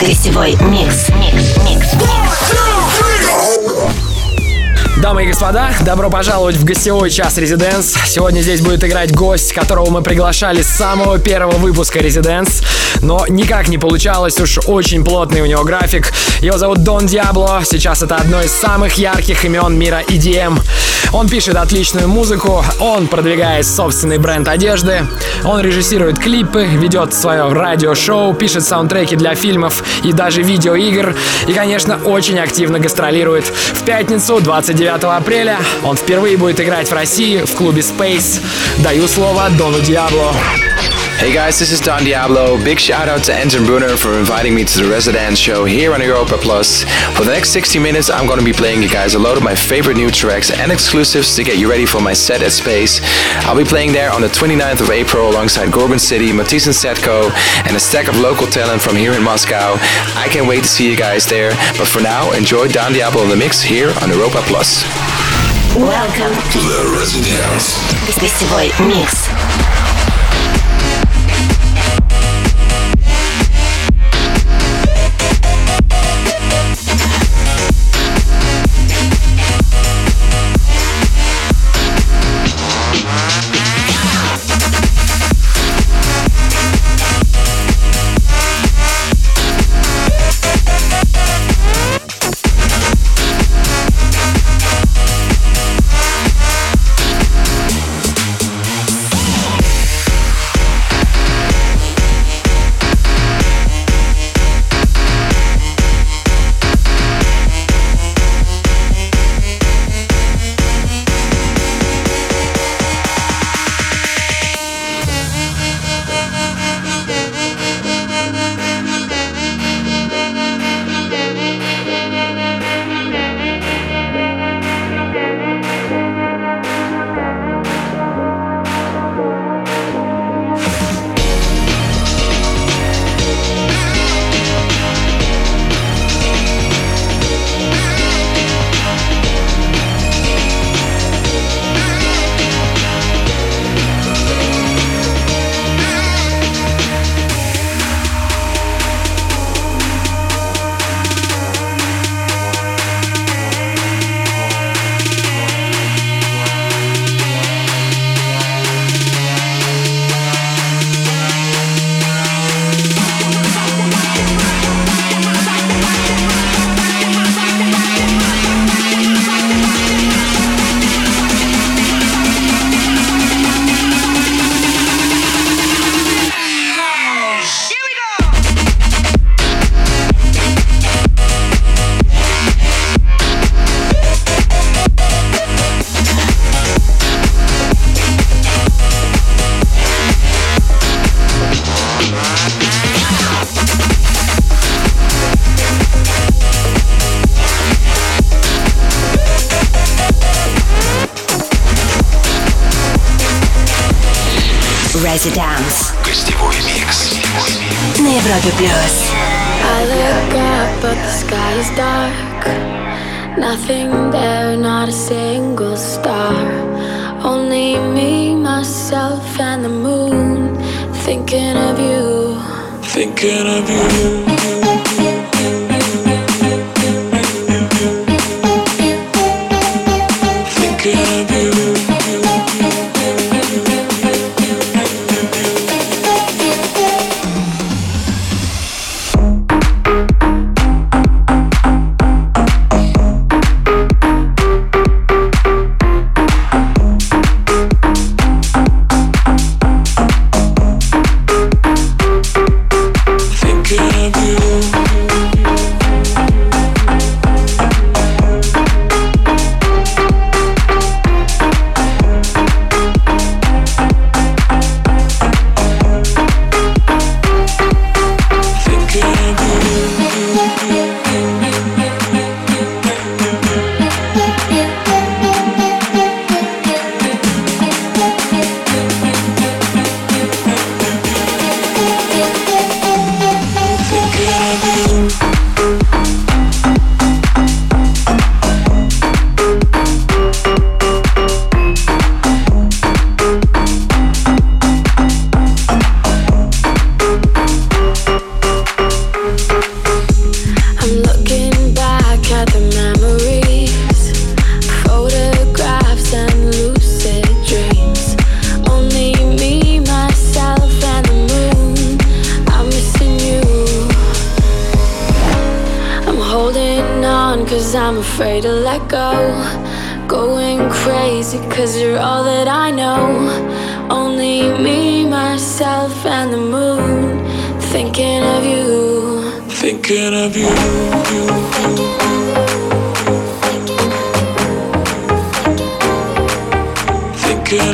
[0.00, 1.10] Гостевой микс.
[1.10, 1.92] Микс.
[1.92, 2.75] Микс.
[5.02, 7.94] Дамы и господа, добро пожаловать в гостевой час Residence.
[8.06, 12.62] Сегодня здесь будет играть гость, которого мы приглашали с самого первого выпуска Residence,
[13.02, 16.14] но никак не получалось, уж очень плотный у него график.
[16.40, 20.58] Его зовут Don Diablo, сейчас это одно из самых ярких имен мира EDM.
[21.12, 25.06] Он пишет отличную музыку, он продвигает собственный бренд одежды,
[25.44, 31.14] он режиссирует клипы, ведет свое радиошоу, пишет саундтреки для фильмов и даже видеоигр,
[31.46, 33.44] и, конечно, очень активно гастролирует.
[33.44, 38.40] В пятницу, 29 апреля, он впервые будет играть в России в клубе Space.
[38.78, 40.32] Даю слово Дону Диабло.
[41.15, 42.57] Hey guys, this is Don Diablo.
[42.63, 46.01] Big shout out to Ensign Brunner for inviting me to the Residence show here on
[46.01, 46.83] Europa Plus.
[47.15, 49.43] For the next 60 minutes, I'm going to be playing you guys a load of
[49.43, 53.01] my favorite new tracks and exclusives to get you ready for my set at Space.
[53.45, 57.31] I'll be playing there on the 29th of April alongside Gorgon City, Matisse and Setko,
[57.67, 59.75] and a stack of local talent from here in Moscow.
[60.15, 61.51] I can't wait to see you guys there.
[61.77, 64.83] But for now, enjoy Don Diablo in the mix here on Europa Plus.
[65.75, 67.79] Welcome To the residence.
[68.19, 69.29] Гостевой микс.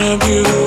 [0.02, 0.61] Of you,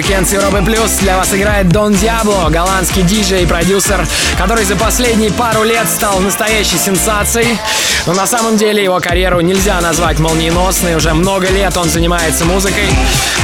[0.00, 0.92] Weekend с Европы Плюс.
[1.00, 4.06] Для вас играет Дон Диабло, голландский диджей и продюсер,
[4.38, 7.58] который за последние пару лет стал настоящей сенсацией.
[8.06, 10.96] Но на самом деле его карьеру нельзя назвать молниеносной.
[10.96, 12.88] Уже много лет он занимается музыкой.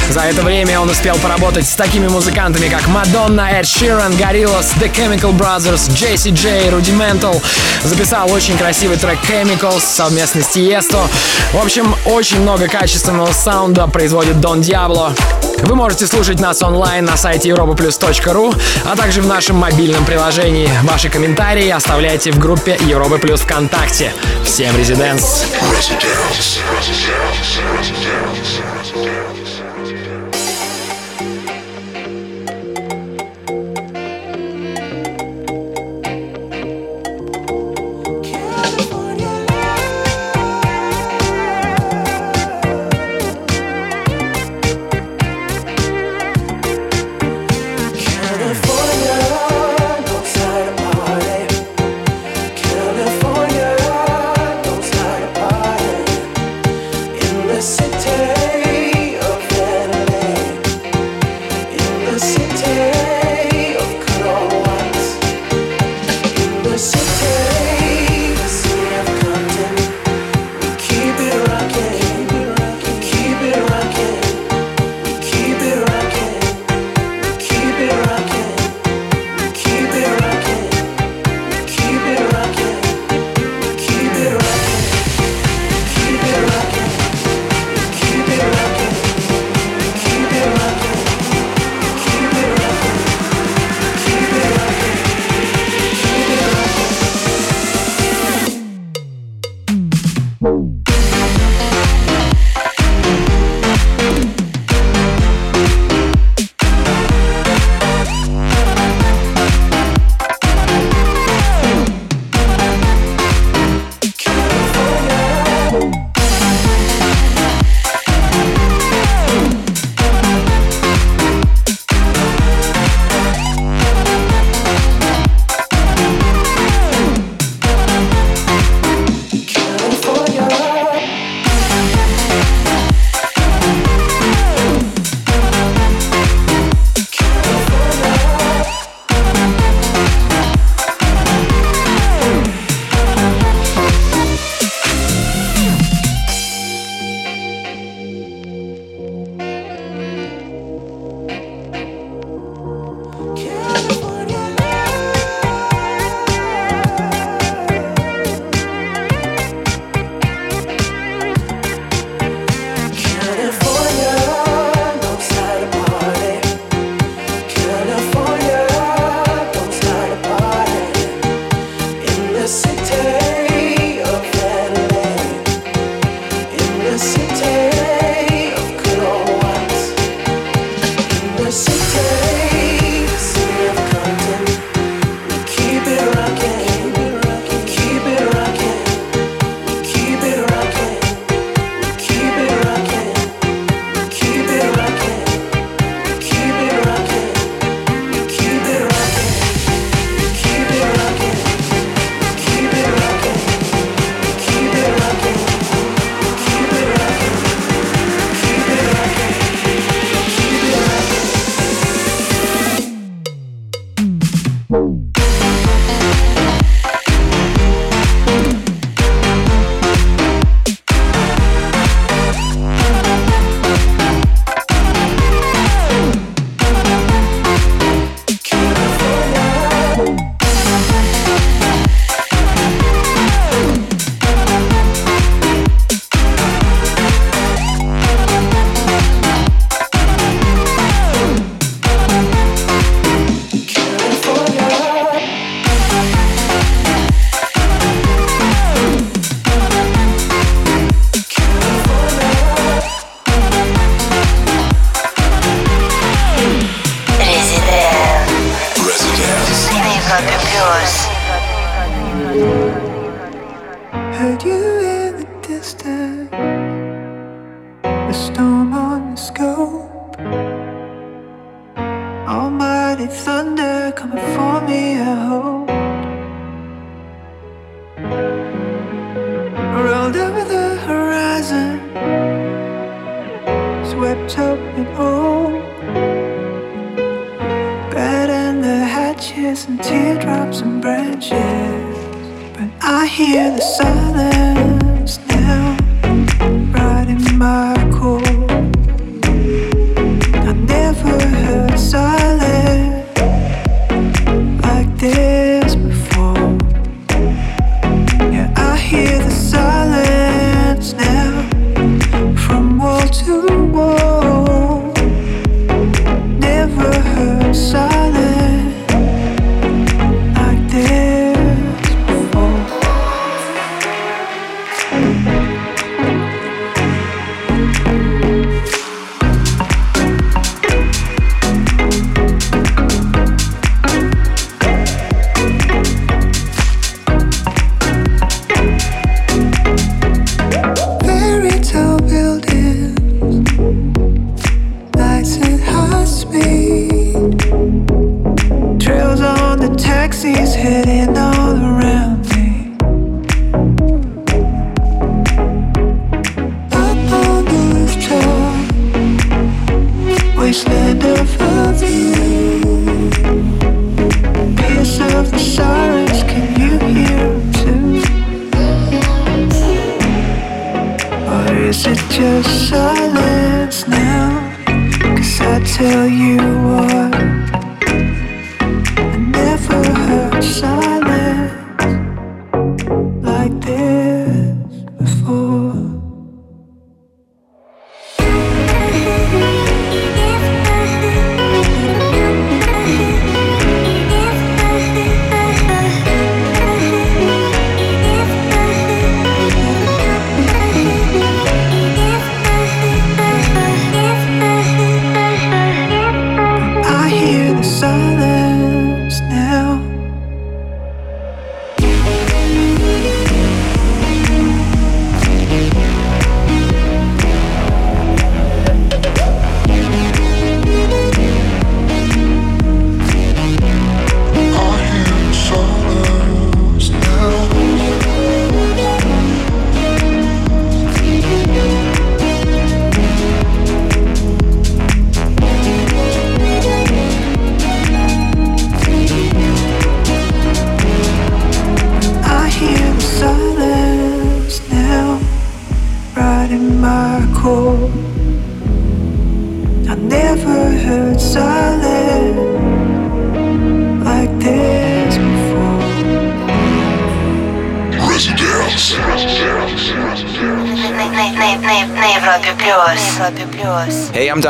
[0.09, 4.91] За это время он успел поработать с такими музыкантами, как Мадонна, Эд Ширан, Gorillaz, The
[4.91, 7.41] Chemical Brothers, Джесси Джей, Rudimental.
[7.83, 11.07] Записал очень красивый трек Chemicals совместно с Тиесто.
[11.53, 15.13] В общем, очень много качественного саунда производит Дон Диабло.
[15.63, 20.69] Вы можете слушать нас онлайн на сайте europaplus.ru, а также в нашем мобильном приложении.
[20.83, 24.13] Ваши комментарии оставляйте в группе Европа Плюс ВКонтакте.
[24.47, 25.43] Всем резиденс!
[25.75, 26.57] Residence.
[26.63, 28.26] California, in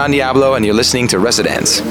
[0.08, 1.82] Don Diablo, and you're listening to Residence.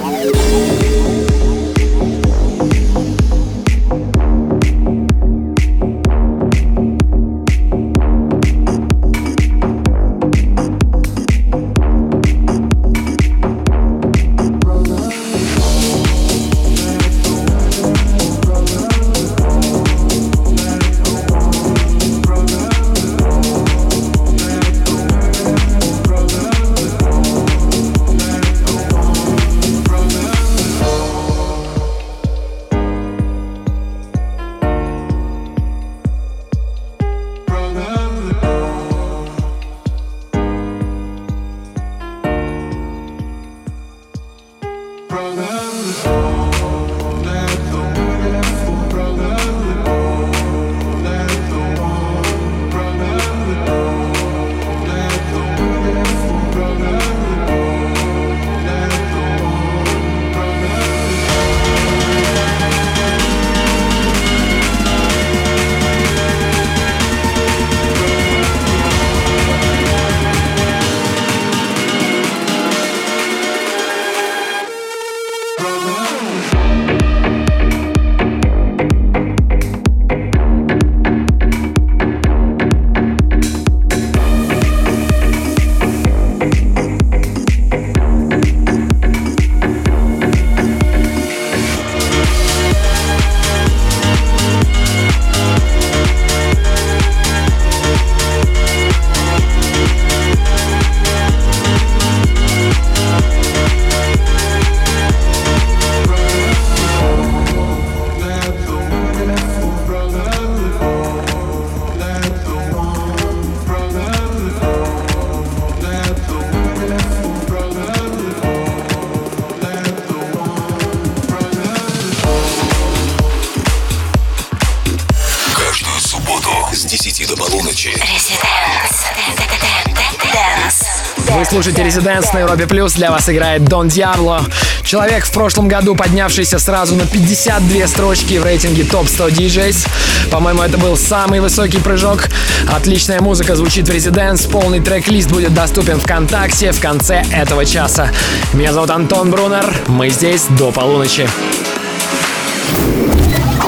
[131.97, 132.93] Слушаете Резиденс на Европе Плюс.
[132.95, 134.45] Для вас играет Дон Диабло.
[134.83, 139.89] Человек в прошлом году поднявшийся сразу на 52 строчки в рейтинге топ 100 DJs.
[140.31, 142.29] По-моему, это был самый высокий прыжок.
[142.73, 144.43] Отличная музыка звучит в Резиденс.
[144.43, 148.11] Полный трек-лист будет доступен ВКонтакте в конце этого часа.
[148.53, 149.75] Меня зовут Антон Брунер.
[149.87, 151.29] Мы здесь до полуночи.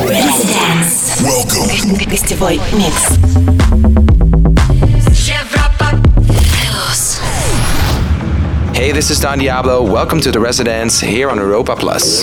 [0.09, 1.19] Резиденс.
[1.21, 2.11] Welcome.
[2.11, 3.68] Гостевой микс.
[8.79, 9.83] Hey, this is Don Diablo.
[9.83, 12.23] Welcome to the Residence here on Europa Plus.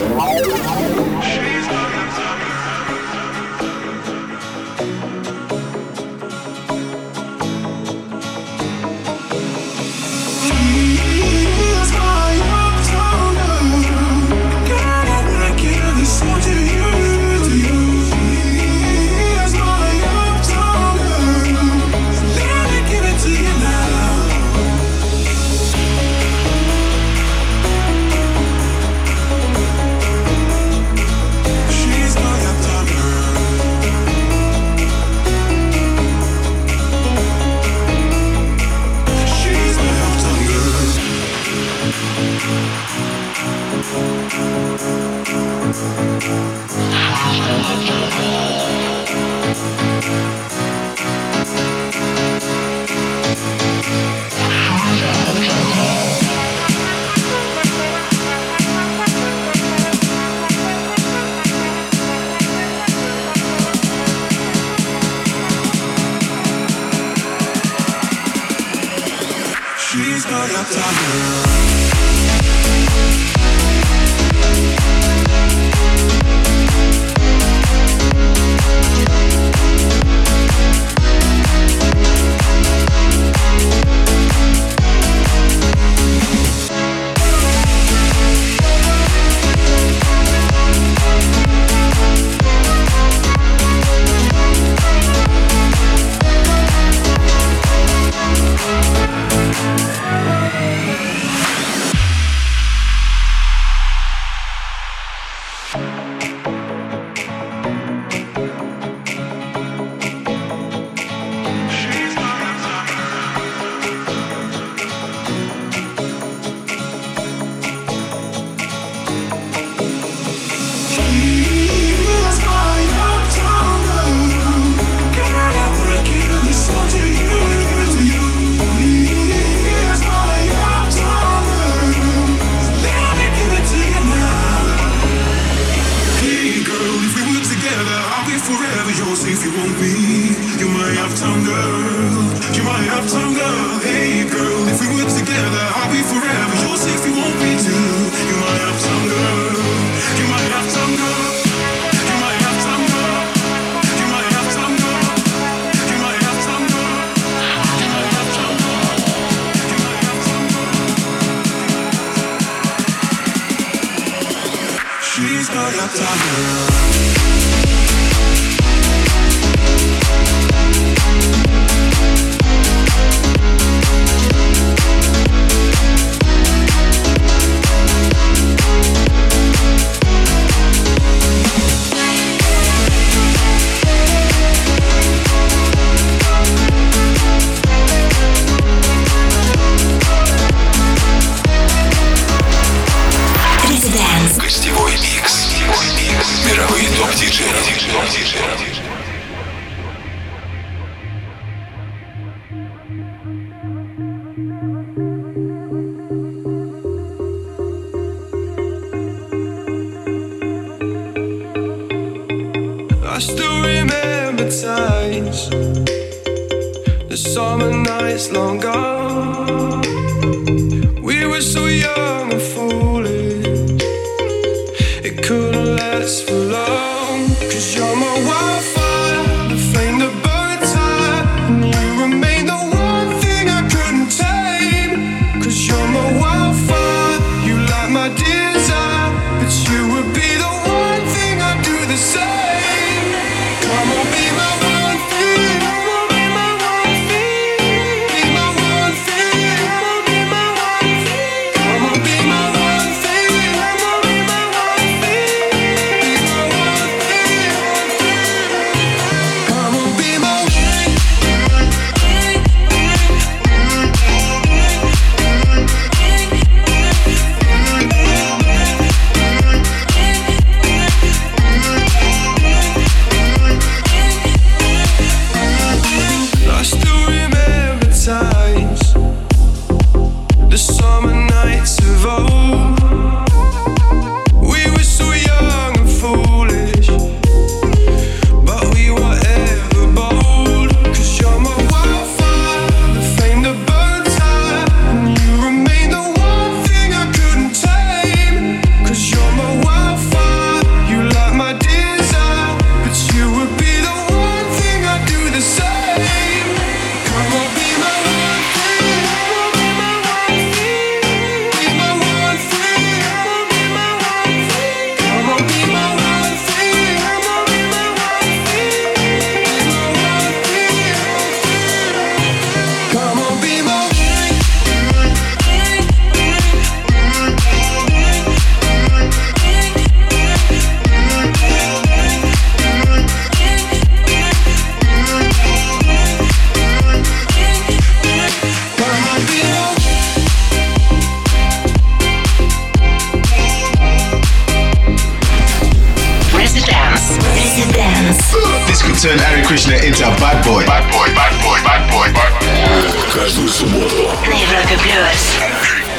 [347.05, 350.65] This could turn Hare Krishna into a bad boy.
[350.65, 353.05] Bad boy, bad boy, bad boy, bad boy.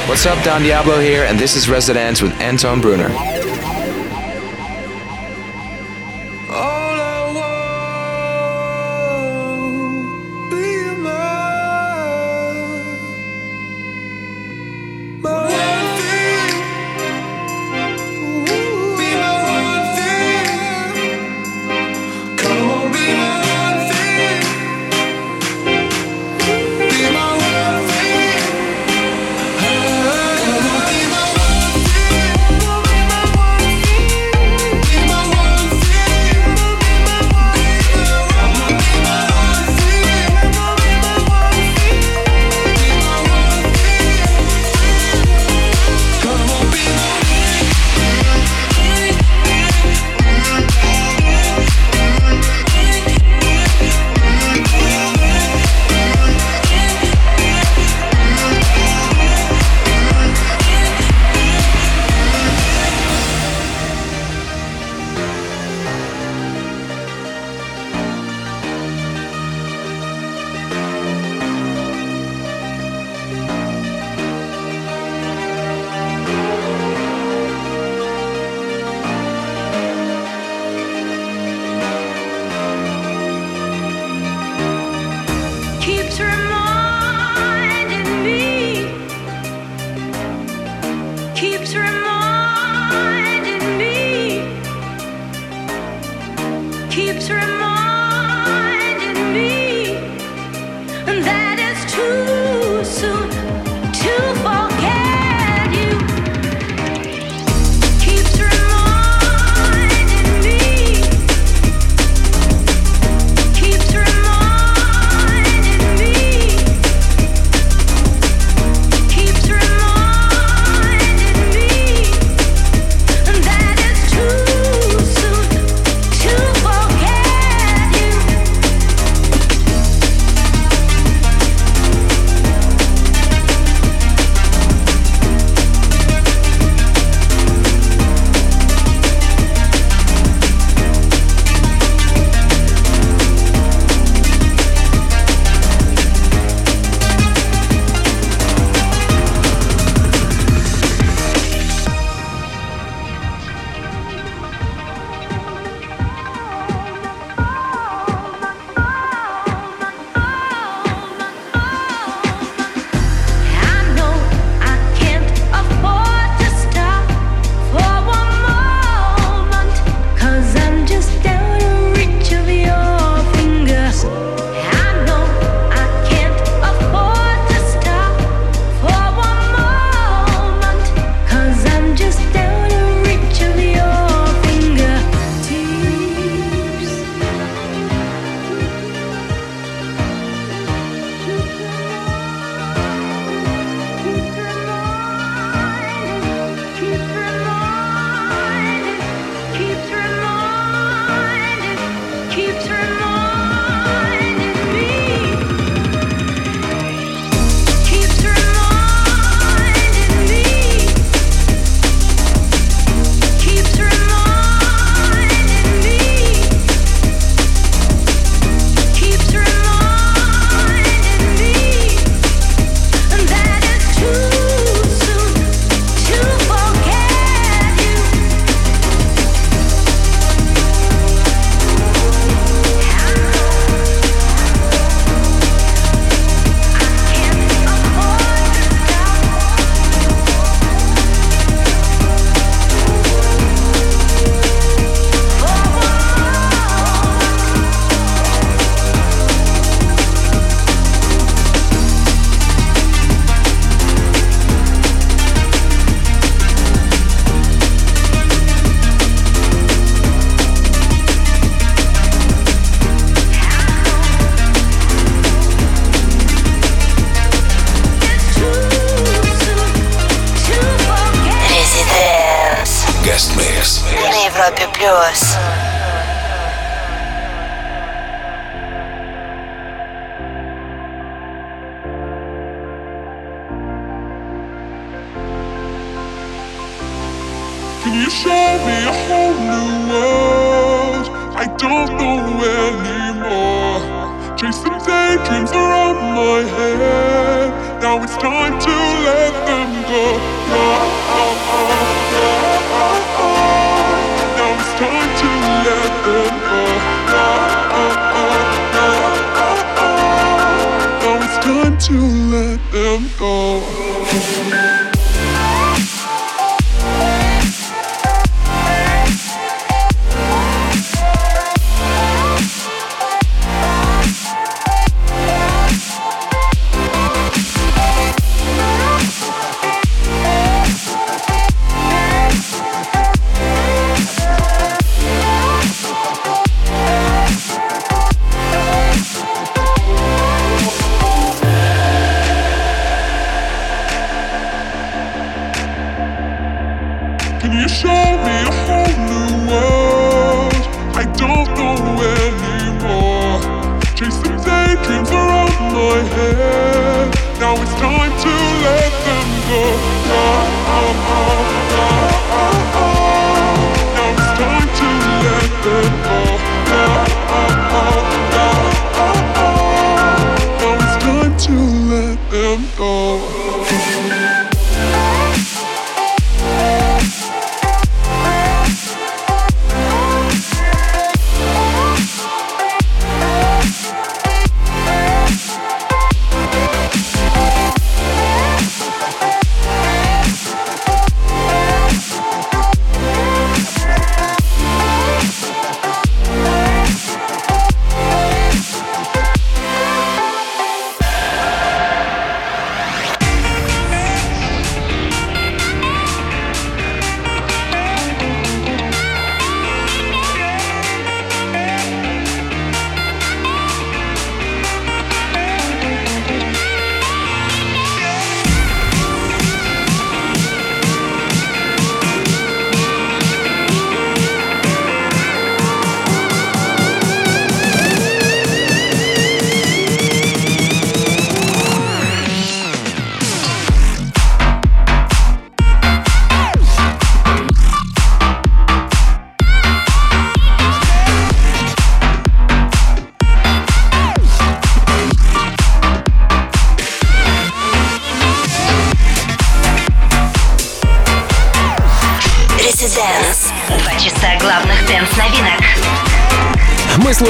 [0.09, 3.36] What's up, Don Diablo here, and this is Residence with Anton Bruner.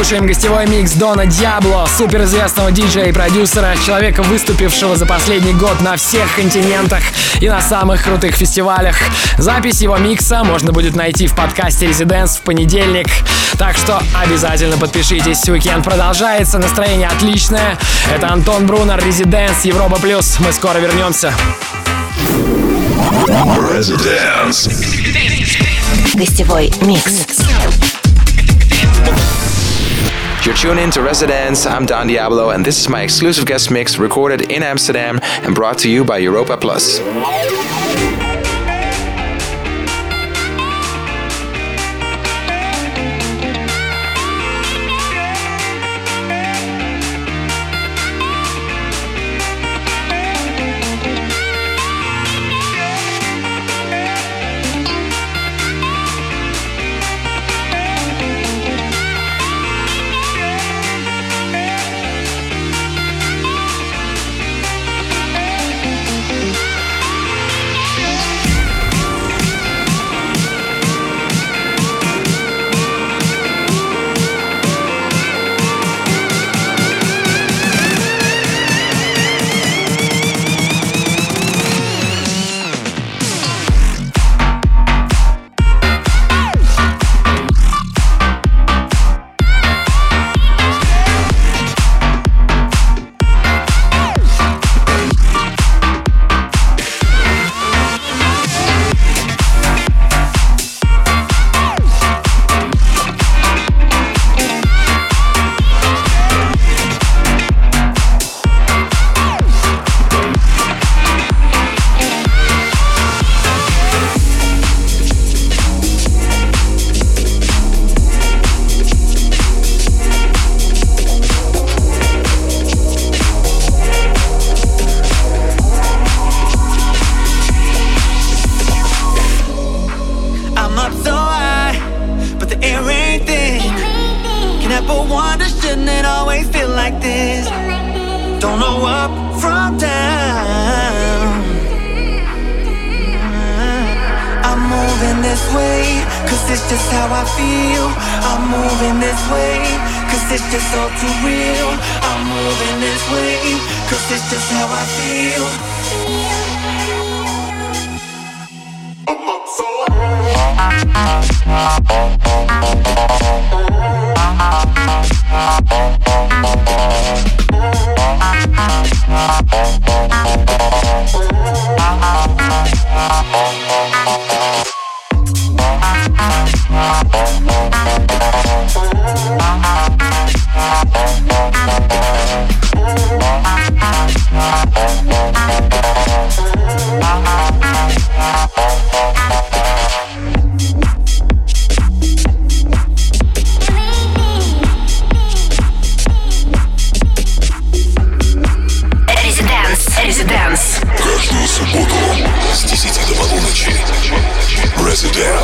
[0.06, 5.96] Слушаем гостевой микс Дона Диабло, суперизвестного диджея и продюсера, человека, выступившего за последний год на
[5.96, 7.00] всех континентах
[7.40, 8.94] и на самых крутых фестивалях.
[9.36, 13.08] Запись его микса можно будет найти в подкасте Residence в понедельник.
[13.58, 15.48] Так что обязательно подпишитесь.
[15.48, 17.76] Уикенд продолжается, настроение отличное.
[18.14, 20.38] Это Антон Брунер, Residence, Европа Плюс.
[20.38, 21.34] Мы скоро вернемся.
[23.26, 24.70] Residence.
[26.14, 27.45] Гостевой микс.
[30.46, 31.66] You're tuned in to Residence.
[31.66, 35.78] I'm Don Diablo, and this is my exclusive guest mix recorded in Amsterdam and brought
[35.78, 37.00] to you by Europa Plus.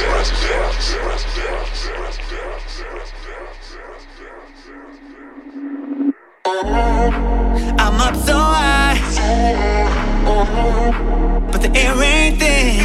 [7.79, 8.97] I'm up so high,
[11.51, 12.79] but the air ain't thin.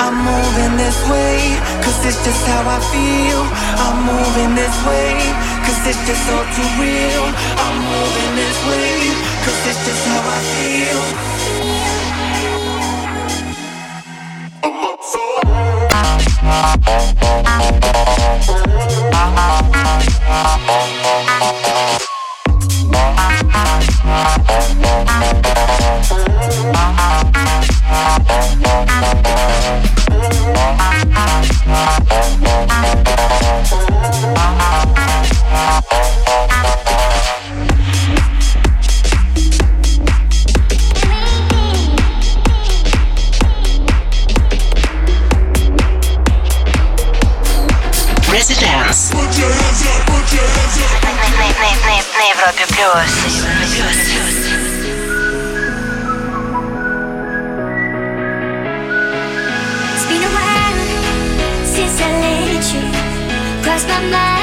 [0.00, 3.44] I'm moving this way, cause it's just how I feel.
[3.84, 5.49] I'm moving this way.
[5.70, 7.26] Cause it's just all too real.
[7.62, 9.14] I'm moving this way.
[9.44, 11.02] Cause it's just how I feel.
[14.64, 15.30] I'm up so
[63.70, 64.39] cross my mind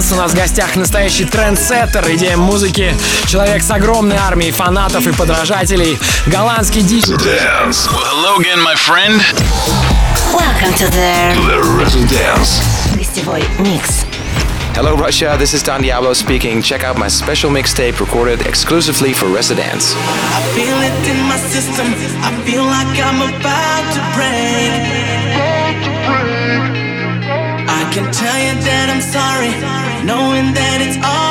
[0.00, 0.12] Dance.
[0.12, 2.94] У нас в гостях настоящий трендсеттер, идея музыки,
[3.26, 7.16] человек с огромной армией фанатов и подражателей, голландский диджей.
[7.16, 7.88] Dance.
[7.90, 9.20] Well, hello again, my friend.
[10.32, 12.62] Welcome to the, the Residence.
[12.96, 14.06] Гостевой микс.
[14.74, 16.62] Hello Russia, this is Dan Diablo speaking.
[16.62, 19.94] Check out my special mixtape recorded exclusively for Residence.
[19.96, 21.86] I feel it in my system.
[22.22, 25.10] I feel like I'm about to break.
[27.68, 29.89] I can tell you that I'm sorry.
[30.04, 31.29] knowing that it's all